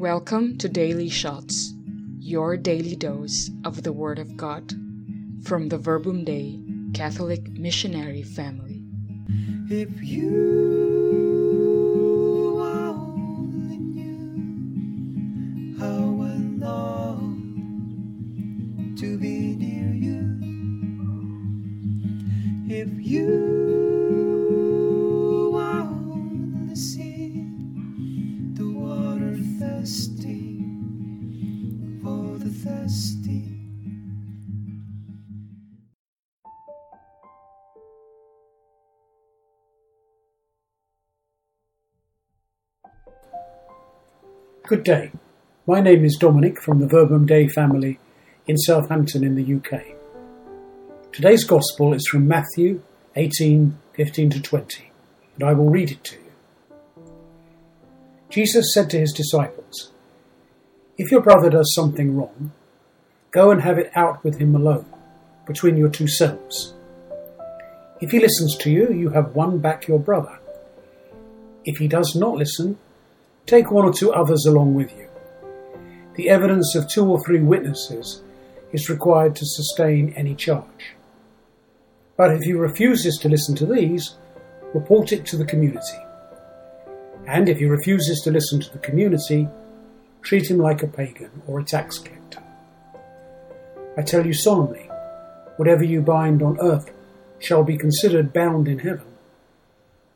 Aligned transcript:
Welcome 0.00 0.56
to 0.56 0.64
Daily 0.66 1.10
Shots, 1.10 1.74
your 2.18 2.56
daily 2.56 2.96
dose 2.96 3.50
of 3.66 3.82
the 3.82 3.92
Word 3.92 4.18
of 4.18 4.34
God 4.34 4.72
from 5.44 5.68
the 5.68 5.76
Verbum 5.76 6.24
Dei 6.24 6.58
Catholic 6.94 7.50
Missionary 7.50 8.22
Family. 8.22 8.82
If 9.68 10.02
you 10.02 10.30
only 12.62 13.76
knew 13.76 15.76
how 15.78 15.84
I 15.84 16.32
long 16.64 17.44
to 18.98 19.18
be 19.18 19.54
near 19.54 19.92
you. 19.92 20.38
If 22.74 22.88
you 23.06 23.49
thirsty 29.80 30.62
for 32.02 32.36
the 32.36 32.50
thirsty. 32.50 33.44
Good 44.66 44.84
day. 44.84 45.12
My 45.66 45.80
name 45.80 46.04
is 46.04 46.16
Dominic 46.16 46.60
from 46.60 46.80
the 46.80 46.86
Verbum 46.86 47.24
Dei 47.24 47.48
family 47.48 47.98
in 48.46 48.58
Southampton 48.58 49.24
in 49.24 49.34
the 49.34 49.54
UK. 49.54 49.96
Today's 51.10 51.44
Gospel 51.44 51.94
is 51.94 52.06
from 52.06 52.28
Matthew 52.28 52.82
18 53.16 53.78
15 53.94 54.30
to 54.30 54.42
20, 54.42 54.92
and 55.36 55.42
I 55.48 55.54
will 55.54 55.70
read 55.70 55.90
it 55.90 56.04
to 56.04 56.16
you. 56.16 56.29
Jesus 58.30 58.72
said 58.72 58.88
to 58.90 58.98
his 58.98 59.12
disciples, 59.12 59.90
If 60.96 61.10
your 61.10 61.20
brother 61.20 61.50
does 61.50 61.74
something 61.74 62.16
wrong, 62.16 62.52
go 63.30 63.50
and 63.50 63.60
have 63.62 63.78
it 63.78 63.90
out 63.94 64.24
with 64.24 64.38
him 64.38 64.54
alone, 64.54 64.86
between 65.46 65.76
your 65.76 65.90
two 65.90 66.06
selves. 66.06 66.74
If 68.00 68.12
he 68.12 68.20
listens 68.20 68.56
to 68.58 68.70
you, 68.70 68.92
you 68.92 69.10
have 69.10 69.34
won 69.34 69.58
back 69.58 69.86
your 69.86 69.98
brother. 69.98 70.38
If 71.64 71.78
he 71.78 71.88
does 71.88 72.14
not 72.14 72.36
listen, 72.36 72.78
Take 73.50 73.72
one 73.72 73.84
or 73.84 73.92
two 73.92 74.12
others 74.12 74.46
along 74.46 74.74
with 74.74 74.96
you. 74.96 75.08
The 76.14 76.28
evidence 76.28 76.76
of 76.76 76.86
two 76.86 77.04
or 77.04 77.20
three 77.24 77.40
witnesses 77.40 78.22
is 78.72 78.88
required 78.88 79.34
to 79.36 79.44
sustain 79.44 80.12
any 80.16 80.36
charge. 80.36 80.94
But 82.16 82.32
if 82.32 82.42
he 82.42 82.52
refuses 82.52 83.18
to 83.18 83.28
listen 83.28 83.56
to 83.56 83.66
these, 83.66 84.16
report 84.72 85.10
it 85.10 85.26
to 85.26 85.36
the 85.36 85.44
community. 85.44 85.98
And 87.26 87.48
if 87.48 87.58
he 87.58 87.66
refuses 87.66 88.20
to 88.22 88.30
listen 88.30 88.60
to 88.60 88.72
the 88.72 88.78
community, 88.78 89.48
treat 90.22 90.50
him 90.50 90.58
like 90.58 90.82
a 90.82 90.86
pagan 90.86 91.42
or 91.46 91.60
a 91.60 91.64
tax 91.64 91.98
collector. 91.98 92.42
I 93.96 94.02
tell 94.02 94.26
you 94.26 94.32
solemnly, 94.32 94.88
whatever 95.56 95.84
you 95.84 96.00
bind 96.00 96.42
on 96.42 96.58
earth 96.60 96.90
shall 97.38 97.64
be 97.64 97.76
considered 97.76 98.32
bound 98.32 98.68
in 98.68 98.80
heaven. 98.80 99.06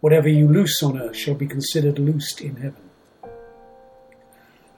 Whatever 0.00 0.28
you 0.28 0.48
loose 0.48 0.82
on 0.82 1.00
earth 1.00 1.16
shall 1.16 1.34
be 1.34 1.46
considered 1.46 1.98
loosed 1.98 2.40
in 2.40 2.56
heaven. 2.56 2.90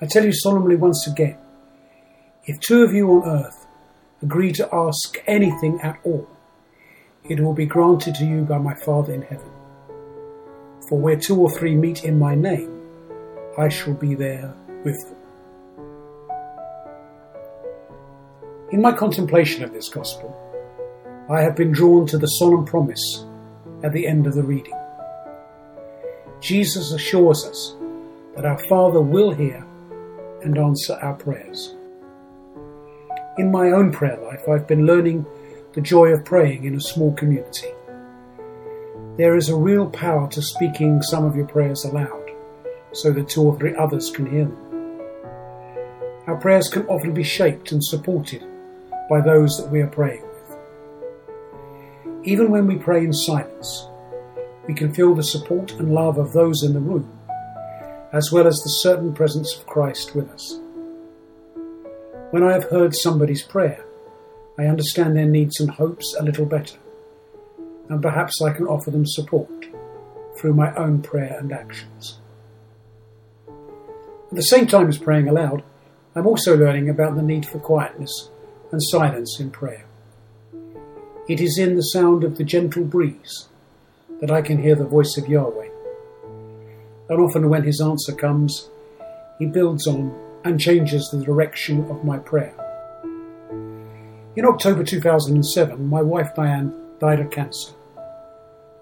I 0.01 0.07
tell 0.07 0.25
you 0.25 0.33
solemnly 0.33 0.77
once 0.77 1.07
again 1.07 1.39
if 2.47 2.61
two 2.61 2.85
of 2.85 2.95
you 2.95 3.11
on 3.11 3.29
earth 3.29 3.67
agree 4.23 4.53
to 4.53 4.69
ask 4.73 5.21
anything 5.27 5.81
at 5.83 5.99
all, 6.05 6.29
it 7.29 7.41
will 7.41 7.55
be 7.55 7.67
granted 7.67 8.15
to 8.17 8.25
you 8.25 8.43
by 8.43 8.59
my 8.59 8.75
Father 8.75 9.13
in 9.13 9.23
heaven. 9.23 9.51
For 10.89 10.99
where 10.99 11.17
two 11.17 11.41
or 11.41 11.51
three 11.51 11.75
meet 11.75 12.05
in 12.05 12.19
my 12.19 12.37
name, 12.37 12.81
I 13.59 13.69
shall 13.69 13.95
be 13.95 14.15
there 14.15 14.55
with 14.85 14.97
them. 15.09 15.17
In 18.71 18.81
my 18.83 18.93
contemplation 18.93 19.65
of 19.65 19.73
this 19.73 19.89
Gospel, 19.89 20.35
I 21.29 21.43
have 21.43 21.57
been 21.57 21.73
drawn 21.73 22.07
to 22.07 22.19
the 22.19 22.29
solemn 22.29 22.65
promise 22.65 23.25
at 23.83 23.93
the 23.93 24.07
end 24.07 24.29
of 24.29 24.35
the 24.35 24.45
reading. 24.45 24.75
Jesus 26.41 26.93
assures 26.93 27.45
us 27.45 27.75
that 28.37 28.45
our 28.45 28.59
Father 28.69 29.01
will 29.01 29.33
hear 29.33 29.67
and 30.43 30.57
answer 30.57 30.95
our 31.03 31.15
prayers. 31.15 31.75
In 33.39 33.51
my 33.51 33.71
own 33.71 33.91
prayer 33.91 34.21
life, 34.23 34.49
I've 34.49 34.69
been 34.69 34.87
learning 34.87 35.27
the 35.73 35.81
joy 35.81 36.09
of 36.09 36.25
praying 36.25 36.65
in 36.65 36.77
a 36.77 36.81
small 36.81 37.13
community. 37.15 37.73
There 39.17 39.37
is 39.37 39.49
a 39.49 39.57
real 39.57 39.89
power 39.91 40.29
to 40.29 40.43
speaking 40.43 41.01
some 41.01 41.25
of 41.25 41.35
your 41.35 41.47
prayers 41.47 41.85
aloud 41.85 42.31
so 42.93 43.13
that 43.13 43.29
two 43.29 43.43
or 43.43 43.59
three 43.59 43.75
others 43.75 44.11
can 44.11 44.31
hear 44.31 44.45
them. 44.45 45.01
Our 46.27 46.37
prayers 46.37 46.69
can 46.69 46.87
often 46.87 47.15
be 47.15 47.23
shaped 47.23 47.73
and 47.73 47.83
supported 47.83 48.45
by 49.09 49.21
those 49.21 49.57
that 49.57 49.71
we 49.71 49.81
are 49.81 49.87
praying 49.87 50.23
with. 50.23 50.59
Even 52.25 52.51
when 52.51 52.67
we 52.67 52.77
pray 52.77 53.05
in 53.05 53.13
silence, 53.13 53.89
we 54.67 54.75
can 54.75 54.93
feel 54.93 55.15
the 55.15 55.23
support 55.23 55.73
and 55.73 55.95
love 55.95 56.19
of 56.19 56.33
those 56.33 56.63
in 56.63 56.75
the 56.75 56.81
room 56.81 57.11
as 58.13 58.33
well 58.33 58.47
as 58.47 58.59
the 58.61 58.71
certain 58.71 59.13
presence 59.13 59.57
of 59.57 59.67
Christ 59.67 60.15
with 60.15 60.31
us. 60.31 60.59
When 62.31 62.43
I 62.43 62.53
have 62.53 62.71
heard 62.71 62.95
somebody's 62.95 63.43
prayer, 63.43 63.85
I 64.59 64.67
understand 64.67 65.17
their 65.17 65.27
needs 65.27 65.61
and 65.61 65.71
hopes 65.71 66.15
a 66.19 66.23
little 66.23 66.47
better, 66.47 66.79
and 67.89 68.03
perhaps 68.03 68.43
I 68.43 68.53
can 68.53 68.67
offer 68.67 68.91
them 68.91 69.07
support 69.07 69.67
through 70.37 70.55
my 70.55 70.75
own 70.75 71.03
prayer 71.03 71.37
and 71.39 71.53
actions. 71.53 72.19
At 73.49 74.37
the 74.37 74.43
same 74.43 74.67
time 74.67 74.89
as 74.89 74.99
praying 74.99 75.29
aloud, 75.29 75.63
I'm 76.15 76.27
also 76.27 76.57
learning 76.57 76.89
about 76.89 77.17
the 77.17 77.23
need 77.23 77.47
for 77.47 77.59
quietness 77.59 78.31
and 78.73 78.83
silence 78.83 79.39
in 79.39 79.51
prayer. 79.51 79.85
It 81.29 81.41
is 81.41 81.59
in 81.59 81.77
the 81.77 81.83
sound 81.83 82.25
of 82.25 82.37
the 82.37 82.45
gentle 82.45 82.85
breeze 82.85 83.49
that 84.21 84.31
I 84.31 84.43
can 84.43 84.63
hear 84.63 84.75
the 84.75 84.85
voice 84.85 85.17
of 85.17 85.29
Yahweh 85.29 85.71
and 87.09 87.21
often 87.21 87.49
when 87.49 87.63
his 87.63 87.81
answer 87.81 88.13
comes, 88.13 88.69
he 89.39 89.47
builds 89.47 89.87
on 89.87 90.15
and 90.45 90.61
changes 90.61 91.09
the 91.11 91.23
direction 91.23 91.89
of 91.91 92.05
my 92.05 92.19
prayer. 92.19 92.55
In 94.35 94.45
October 94.45 94.85
2007, 94.85 95.89
my 95.89 96.03
wife 96.03 96.35
Diane 96.35 96.75
died 97.01 97.21
of 97.21 97.31
cancer. 97.31 97.73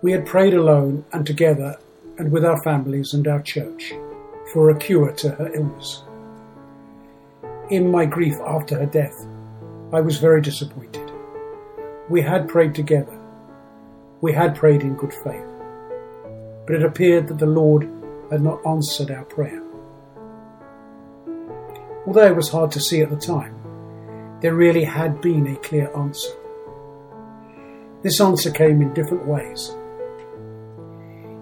We 0.02 0.12
had 0.12 0.26
prayed 0.26 0.54
alone 0.54 1.04
and 1.12 1.26
together 1.26 1.78
and 2.18 2.30
with 2.30 2.44
our 2.44 2.62
families 2.62 3.14
and 3.14 3.26
our 3.26 3.40
church 3.40 3.92
for 4.52 4.70
a 4.70 4.78
cure 4.78 5.12
to 5.12 5.30
her 5.30 5.52
illness. 5.54 6.04
In 7.70 7.90
my 7.90 8.04
grief 8.04 8.36
after 8.46 8.78
her 8.78 8.86
death, 8.86 9.26
I 9.92 10.00
was 10.00 10.18
very 10.18 10.40
disappointed. 10.40 11.10
We 12.08 12.20
had 12.20 12.48
prayed 12.48 12.74
together. 12.74 13.18
We 14.20 14.32
had 14.32 14.54
prayed 14.54 14.82
in 14.82 14.94
good 14.94 15.14
faith. 15.14 15.46
But 16.66 16.76
it 16.76 16.82
appeared 16.82 17.28
that 17.28 17.38
the 17.38 17.46
Lord 17.46 17.90
had 18.30 18.42
not 18.42 18.64
answered 18.66 19.10
our 19.10 19.24
prayer. 19.24 19.62
Although 22.06 22.26
it 22.26 22.36
was 22.36 22.50
hard 22.50 22.70
to 22.72 22.80
see 22.80 23.00
at 23.00 23.10
the 23.10 23.16
time, 23.16 23.54
there 24.40 24.54
really 24.54 24.84
had 24.84 25.22
been 25.22 25.46
a 25.46 25.56
clear 25.56 25.90
answer. 25.96 26.30
This 28.04 28.20
answer 28.20 28.50
came 28.50 28.82
in 28.82 28.92
different 28.92 29.26
ways. 29.26 29.74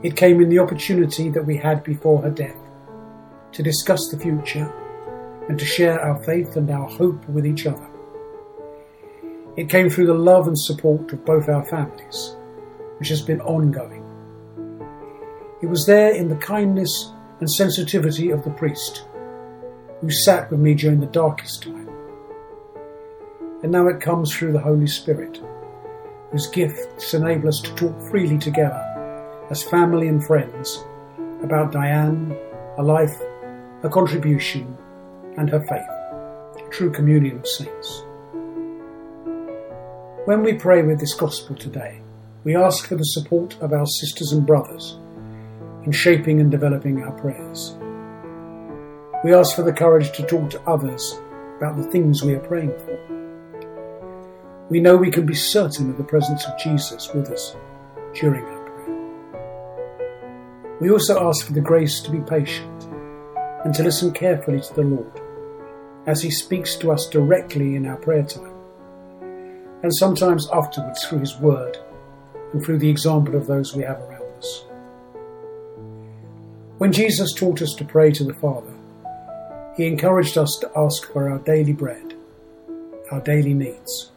It 0.05 0.17
came 0.17 0.41
in 0.41 0.49
the 0.49 0.61
opportunity 0.61 1.29
that 1.29 1.45
we 1.45 1.57
had 1.57 1.83
before 1.83 2.23
her 2.23 2.31
death 2.31 2.57
to 3.51 3.65
discuss 3.65 4.09
the 4.09 4.19
future 4.19 4.73
and 5.49 5.59
to 5.59 5.65
share 5.65 6.01
our 6.01 6.23
faith 6.23 6.55
and 6.55 6.71
our 6.71 6.89
hope 6.89 7.29
with 7.29 7.45
each 7.47 7.67
other. 7.67 7.91
It 9.57 9.69
came 9.69 9.91
through 9.91 10.07
the 10.07 10.15
love 10.15 10.47
and 10.47 10.57
support 10.57 11.13
of 11.13 11.25
both 11.25 11.49
our 11.49 11.65
families, 11.65 12.37
which 12.99 13.09
has 13.09 13.23
been 13.23 13.41
ongoing. 13.41 14.05
It 15.63 15.67
was 15.67 15.85
there 15.85 16.15
in 16.15 16.29
the 16.29 16.37
kindness 16.37 17.13
and 17.41 17.51
sensitivity 17.51 18.31
of 18.31 18.45
the 18.45 18.51
priest, 18.51 19.05
who 20.01 20.11
sat 20.11 20.49
with 20.49 20.61
me 20.61 20.75
during 20.75 21.01
the 21.01 21.07
darkest 21.07 21.65
time. 21.65 21.89
And 23.65 23.73
now 23.73 23.89
it 23.89 24.01
comes 24.01 24.33
through 24.33 24.53
the 24.53 24.61
Holy 24.61 24.87
Spirit, 24.87 25.43
whose 26.33 26.49
gifts 26.49 27.15
enable 27.15 27.49
us 27.49 27.61
to 27.61 27.75
talk 27.75 28.01
freely 28.11 28.39
together 28.39 28.89
as 29.51 29.63
family 29.63 30.09
and 30.09 30.25
friends 30.25 30.83
about 31.43 31.73
Diane, 31.73 32.31
her 32.77 32.83
life, 32.83 33.17
her 33.83 33.91
contribution, 33.91 34.77
and 35.37 35.51
her 35.51 35.61
faith, 35.67 36.71
true 36.71 36.91
communion 36.91 37.39
of 37.39 37.47
saints. 37.47 38.05
When 40.25 40.43
we 40.43 40.55
pray 40.55 40.83
with 40.83 41.01
this 41.01 41.15
gospel 41.15 41.55
today, 41.55 42.01
we 42.45 42.57
ask 42.57 42.87
for 42.87 42.97
the 42.97 43.05
support 43.05 43.61
of 43.61 43.73
our 43.73 43.87
sisters 43.87 44.33
and 44.33 44.47
brothers 44.47 44.99
in 45.85 45.93
shaping 45.93 46.41
and 46.41 46.51
developing 46.51 47.03
our 47.03 47.13
prayers. 47.13 47.77
We 49.25 49.35
ask 49.35 49.55
for 49.55 49.63
the 49.63 49.73
courage 49.73 50.13
to 50.13 50.27
talk 50.27 50.51
to 50.51 50.63
others 50.63 51.21
about 51.57 51.77
the 51.77 51.91
things 51.91 52.23
we 52.23 52.35
are 52.35 52.41
praying 52.41 52.73
for. 52.79 53.22
We 54.73 54.81
know 54.81 54.97
we 54.97 55.11
can 55.11 55.27
be 55.27 55.35
certain 55.35 55.91
of 55.91 55.99
the 55.99 56.03
presence 56.03 56.47
of 56.47 56.59
Jesus 56.59 57.13
with 57.13 57.29
us 57.29 57.55
during 58.15 58.43
our 58.43 58.71
prayer. 58.71 59.99
We 60.81 60.91
also 60.91 61.29
ask 61.29 61.45
for 61.45 61.53
the 61.53 61.61
grace 61.61 62.01
to 62.01 62.11
be 62.11 62.21
patient 62.21 62.85
and 63.67 63.75
to 63.75 63.83
listen 63.83 64.13
carefully 64.13 64.63
to 64.63 64.75
the 64.75 64.81
Lord 64.81 65.21
as 66.07 66.23
He 66.23 66.31
speaks 66.31 66.75
to 66.77 66.91
us 66.91 67.07
directly 67.07 67.77
in 67.77 67.85
our 67.85 67.99
prayer 67.99 68.23
time, 68.23 68.55
and 69.83 69.95
sometimes 69.95 70.49
afterwards 70.51 71.05
through 71.05 71.19
His 71.19 71.37
Word 71.37 71.77
and 72.55 72.65
through 72.65 72.79
the 72.79 72.89
example 72.89 73.37
of 73.37 73.47
those 73.47 73.77
we 73.77 73.83
have 73.83 74.01
around 74.01 74.39
us. 74.39 74.65
When 76.79 76.93
Jesus 76.93 77.35
taught 77.35 77.61
us 77.61 77.75
to 77.75 77.85
pray 77.85 78.11
to 78.13 78.25
the 78.25 78.33
Father, 78.33 78.73
He 79.77 79.87
encouraged 79.87 80.39
us 80.39 80.57
to 80.63 80.71
ask 80.75 81.13
for 81.13 81.29
our 81.29 81.41
daily 81.41 81.75
bread, 81.75 82.15
our 83.11 83.21
daily 83.21 83.53
needs. 83.53 84.12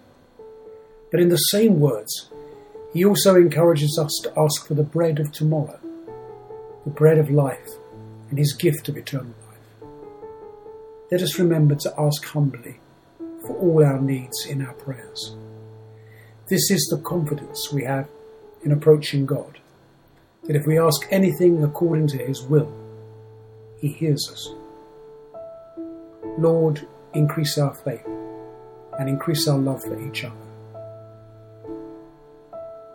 But 1.16 1.22
in 1.22 1.30
the 1.30 1.38
same 1.38 1.80
words, 1.80 2.30
He 2.92 3.06
also 3.06 3.38
encourages 3.38 3.98
us 3.98 4.20
to 4.24 4.38
ask 4.38 4.68
for 4.68 4.74
the 4.74 4.84
bread 4.84 5.18
of 5.18 5.32
tomorrow, 5.32 5.80
the 6.84 6.90
bread 6.90 7.18
of 7.18 7.30
life, 7.30 7.70
and 8.30 8.38
His 8.38 8.52
gift 8.52 8.90
of 8.90 8.98
eternal 8.98 9.34
life. 9.48 9.90
Let 11.10 11.22
us 11.22 11.40
remember 11.40 11.76
to 11.76 11.94
ask 11.98 12.22
humbly 12.26 12.82
for 13.48 13.56
all 13.56 13.82
our 13.82 14.02
needs 14.02 14.46
in 14.46 14.62
our 14.62 14.74
prayers. 14.74 15.38
This 16.50 16.70
is 16.70 16.86
the 16.92 17.02
confidence 17.02 17.72
we 17.72 17.86
have 17.86 18.10
in 18.66 18.74
approaching 18.74 19.26
God, 19.26 19.60
that 20.44 20.58
if 20.58 20.68
we 20.68 20.78
ask 20.78 21.08
anything 21.12 21.64
according 21.64 22.08
to 22.08 22.18
His 22.18 22.42
will, 22.42 22.74
He 23.80 23.88
hears 23.88 24.30
us. 24.30 24.50
Lord, 26.38 26.86
increase 27.14 27.58
our 27.58 27.74
faith 27.74 28.06
and 29.00 29.08
increase 29.08 29.48
our 29.48 29.58
love 29.58 29.82
for 29.82 29.98
each 30.06 30.26
other. 30.26 30.45